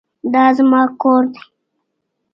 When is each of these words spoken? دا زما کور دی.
دا 0.33 0.45
زما 0.57 0.81
کور 1.01 1.23
دی. 1.33 1.41